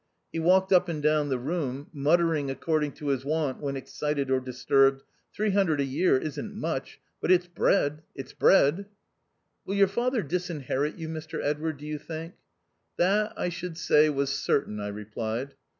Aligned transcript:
He 0.33 0.39
walked 0.39 0.73
up 0.73 0.89
and 0.89 0.99
down 1.03 1.29
the 1.29 1.37
room, 1.37 1.91
mut 1.93 2.19
tering 2.19 2.49
according 2.49 2.93
to 2.93 3.09
his 3.09 3.23
wont, 3.23 3.59
when 3.61 3.77
excited 3.77 4.31
or 4.31 4.39
disturbed." 4.39 5.03
Three 5.31 5.51
hundred 5.51 5.79
a 5.79 5.83
year 5.85 6.17
isn't 6.17 6.55
much— 6.55 6.99
but 7.21 7.29
it's 7.29 7.45
bread— 7.45 8.01
it's 8.15 8.33
bread. 8.33 8.87
Will 9.63 9.75
your 9.75 9.87
father 9.87 10.23
disinherit 10.23 10.95
you, 10.95 11.07
Mr 11.07 11.39
Edward, 11.43 11.77
do 11.77 11.85
you 11.85 11.99
think?"" 11.99 12.33
That, 12.97 13.33
I 13.37 13.49
should 13.49 13.77
say, 13.77 14.09
was 14.09 14.31
certain," 14.33 14.79
I 14.79 14.87
re 14.87 15.05
plied. 15.05 15.53